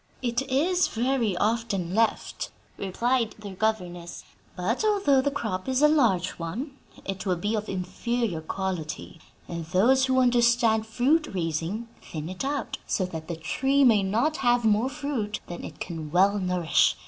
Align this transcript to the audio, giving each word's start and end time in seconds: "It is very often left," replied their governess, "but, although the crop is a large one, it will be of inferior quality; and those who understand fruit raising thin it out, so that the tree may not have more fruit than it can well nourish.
"It 0.23 0.41
is 0.49 0.87
very 0.87 1.37
often 1.37 1.93
left," 1.93 2.49
replied 2.75 3.35
their 3.37 3.53
governess, 3.53 4.23
"but, 4.55 4.83
although 4.83 5.21
the 5.21 5.29
crop 5.29 5.69
is 5.69 5.83
a 5.83 5.87
large 5.87 6.31
one, 6.39 6.75
it 7.05 7.27
will 7.27 7.35
be 7.35 7.53
of 7.53 7.69
inferior 7.69 8.41
quality; 8.41 9.19
and 9.47 9.65
those 9.65 10.05
who 10.07 10.19
understand 10.19 10.87
fruit 10.87 11.27
raising 11.35 11.87
thin 12.01 12.29
it 12.29 12.43
out, 12.43 12.79
so 12.87 13.05
that 13.05 13.27
the 13.27 13.35
tree 13.35 13.83
may 13.83 14.01
not 14.01 14.37
have 14.37 14.65
more 14.65 14.89
fruit 14.89 15.39
than 15.45 15.63
it 15.63 15.79
can 15.79 16.09
well 16.09 16.39
nourish. 16.39 16.97